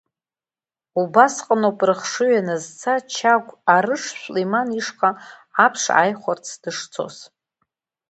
[1.01, 5.09] Убасҟан ауп рыхшыҩ аназца Чагә Арыш Шәлиман ишҟа
[5.65, 7.15] аԥш ааихәарц дышцоз.